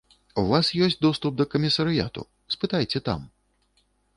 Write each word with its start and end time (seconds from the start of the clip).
У 0.43 0.43
вас 0.51 0.71
ёсць 0.85 0.97
доступ 1.07 1.37
да 1.41 1.45
камісарыяту, 1.53 2.21
спытайце 2.57 2.99
там. 3.11 3.19